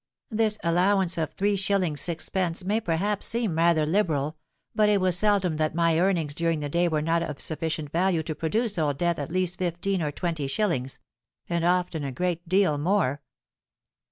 This 0.31 0.57
allowance 0.63 1.15
of 1.19 1.35
3_s._ 1.35 1.61
6_d._ 2.01 2.63
may 2.65 2.79
perhaps 2.81 3.27
seem 3.27 3.55
rather 3.55 3.85
liberal; 3.85 4.35
but 4.73 4.89
it 4.89 4.99
was 4.99 5.15
seldom 5.15 5.57
that 5.57 5.75
my 5.75 5.99
earnings 5.99 6.33
during 6.33 6.59
the 6.59 6.69
day 6.69 6.87
were 6.87 7.03
not 7.03 7.21
of 7.21 7.39
sufficient 7.39 7.91
value 7.91 8.23
to 8.23 8.33
produce 8.33 8.79
Old 8.79 8.97
Death 8.97 9.19
at 9.19 9.31
least 9.31 9.59
fifteen 9.59 10.01
or 10.01 10.11
twenty 10.11 10.47
shillings—and 10.47 11.63
often 11.63 12.03
a 12.03 12.11
great 12.11 12.49
deal 12.49 12.79
more. 12.79 13.21